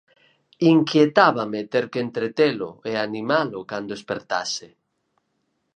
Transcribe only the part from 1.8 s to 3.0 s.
que entretelo e